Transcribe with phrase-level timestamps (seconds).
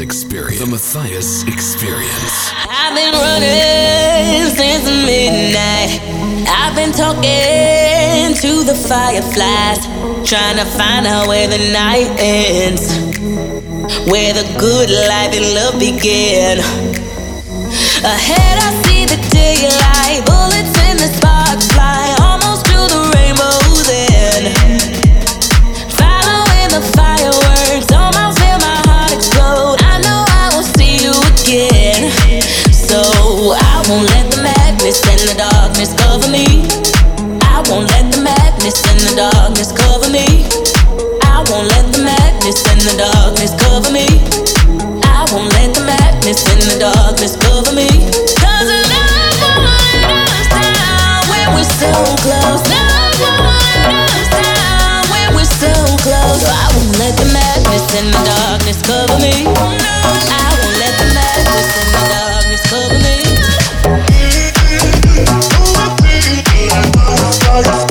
[0.00, 0.60] Experience.
[0.60, 2.52] The Matthias Experience.
[2.68, 6.00] I've been running since midnight.
[6.46, 9.84] I've been talking to the fireflies,
[10.28, 12.94] trying to find out where the night ends,
[14.10, 16.58] where the good life and love begin.
[18.04, 22.07] Ahead, I see the daylight, bullets and the sparks fly,
[33.88, 36.44] won't let the madness and the darkness cover me.
[37.40, 40.44] I won't let the madness and the darkness cover me.
[41.24, 44.04] I won't let the madness and the darkness cover me.
[45.08, 47.88] I won't let the madness and the darkness cover me.
[48.36, 49.96] Cause love won't
[50.52, 51.88] down when we're so
[52.20, 52.60] close.
[52.68, 53.40] Love won't
[54.36, 55.72] down when we're so
[56.04, 56.44] close.
[56.44, 59.48] So I won't let the madness and the darkness cover me.
[59.48, 59.97] I
[67.66, 67.87] all this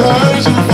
[0.00, 0.69] searching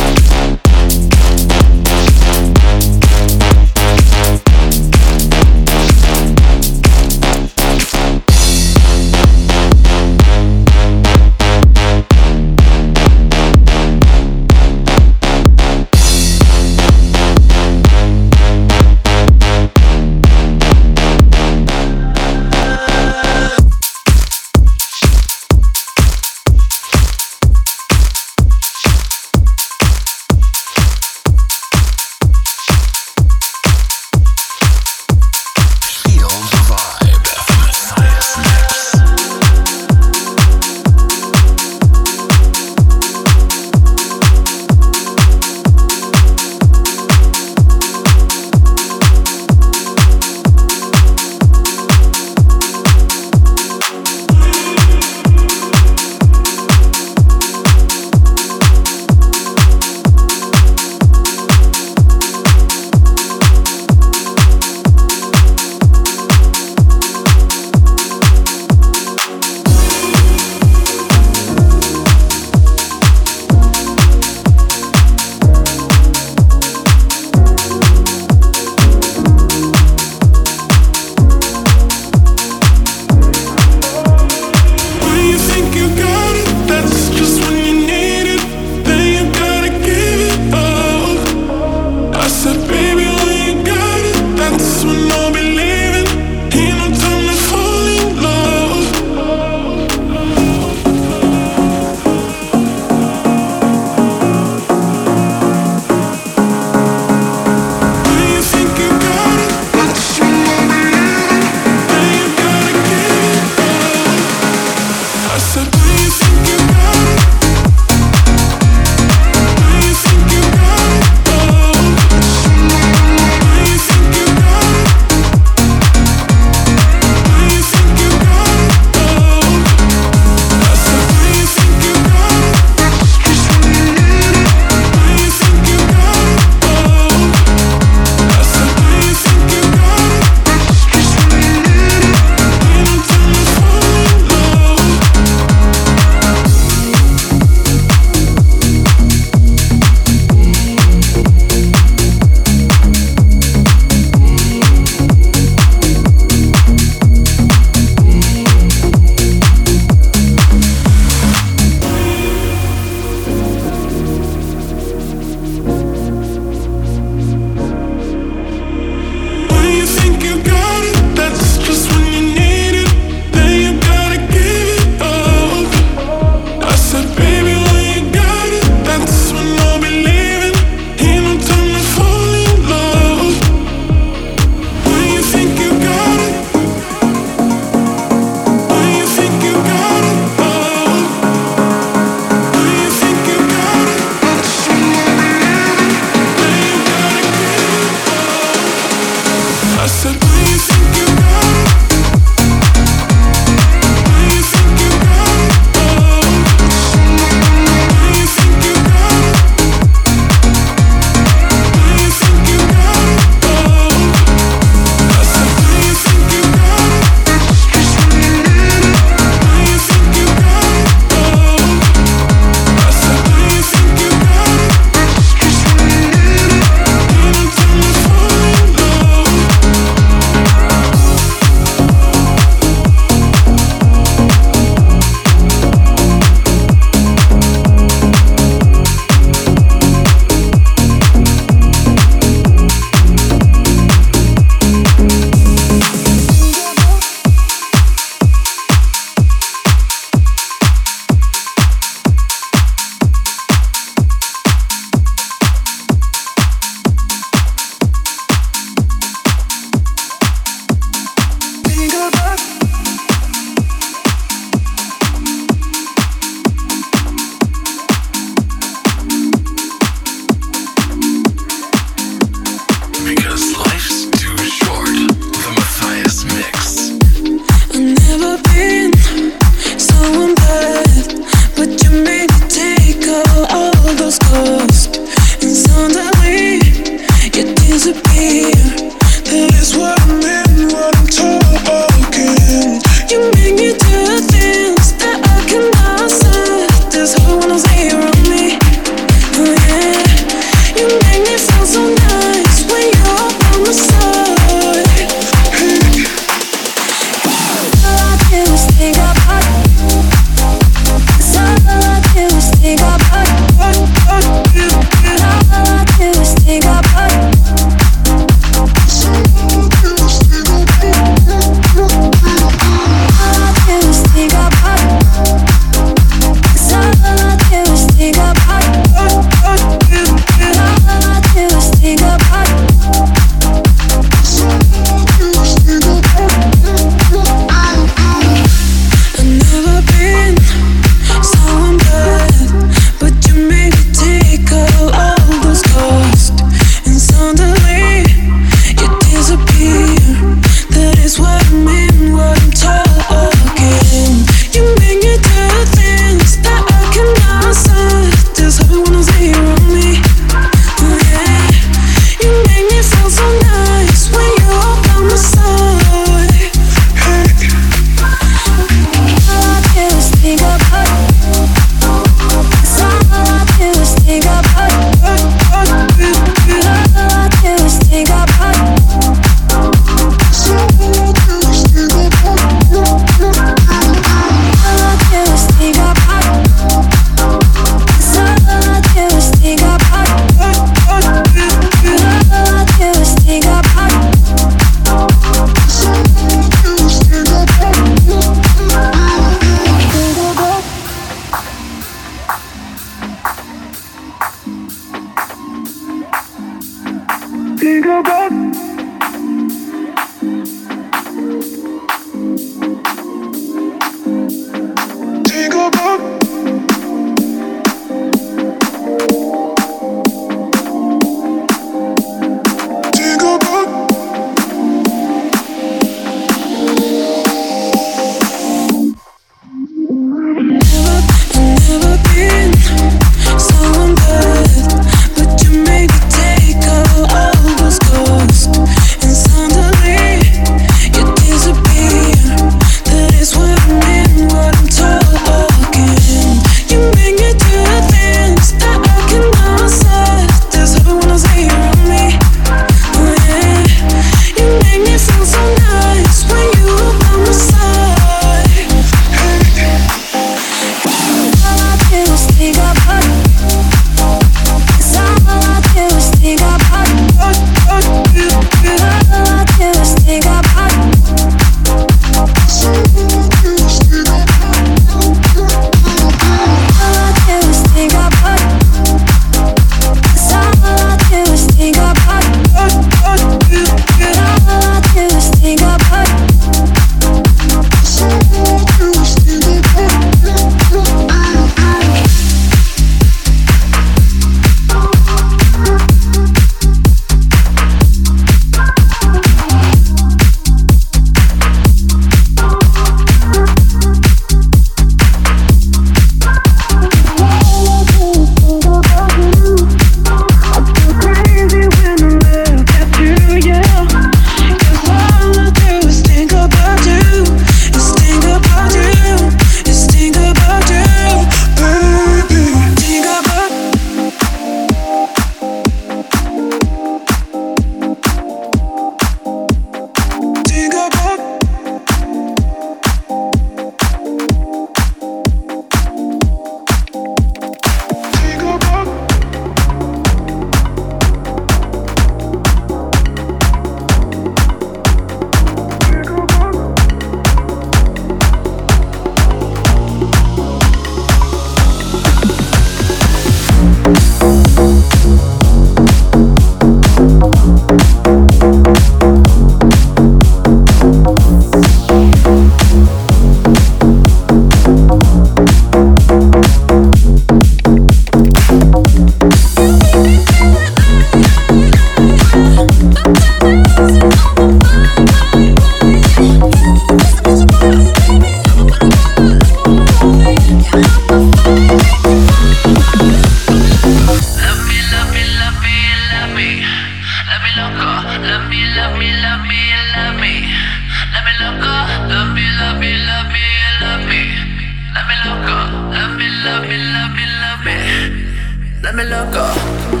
[598.93, 600.00] I, I,